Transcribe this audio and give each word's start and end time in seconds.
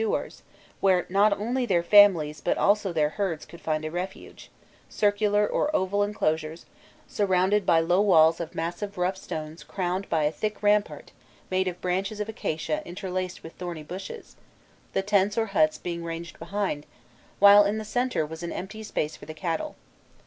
Elsewhere 0.01 0.23
they 0.23 0.29
possessed 0.29 0.39
fortified 0.39 0.73
"duars," 0.73 0.79
where 0.81 1.05
not 1.09 1.39
only 1.39 1.65
their 1.67 1.83
families 1.83 2.41
but 2.41 2.57
also 2.57 2.91
their 2.91 3.09
herds 3.09 3.45
could 3.45 3.61
find 3.61 3.85
a 3.85 3.91
refuge 3.91 4.49
circular 4.89 5.45
or 5.47 5.75
oval 5.75 6.01
enclosures, 6.01 6.65
surrounded 7.07 7.67
by 7.67 7.79
low 7.79 8.01
walls 8.01 8.39
of 8.39 8.55
massive 8.55 8.97
rough 8.97 9.15
stones 9.15 9.61
crowned 9.63 10.09
by 10.09 10.23
a 10.23 10.31
thick 10.31 10.63
rampart 10.63 11.11
made 11.51 11.67
of 11.67 11.79
branches 11.81 12.19
of 12.19 12.27
acacia 12.27 12.81
interlaced 12.83 13.43
with 13.43 13.53
thorny 13.53 13.83
bushes, 13.83 14.35
the 14.93 15.03
tents 15.03 15.37
or 15.37 15.45
huts 15.53 15.77
being 15.77 16.03
ranged 16.03 16.39
behind, 16.39 16.87
while 17.37 17.63
in 17.63 17.77
the 17.77 17.85
centre 17.85 18.25
was 18.25 18.41
an 18.41 18.51
empty 18.51 18.81
space 18.81 19.15
for 19.15 19.27
the 19.27 19.35
cattle. 19.35 19.75